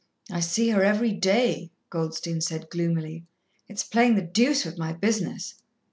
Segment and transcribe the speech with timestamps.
[0.31, 3.27] "I see her every day," Goldstein said gloomily.
[3.67, 5.53] "It's playing the deuce with my business.